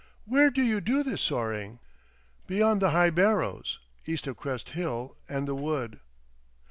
"Where 0.25 0.49
do 0.49 0.63
you 0.63 0.81
do 0.81 1.03
this 1.03 1.21
soaring?" 1.21 1.77
"Beyond 2.47 2.81
the 2.81 2.89
high 2.89 3.11
Barrows. 3.11 3.77
East 4.07 4.25
of 4.25 4.35
Crest 4.35 4.69
Hill 4.69 5.15
and 5.29 5.47
the 5.47 5.53
wood." 5.53 5.99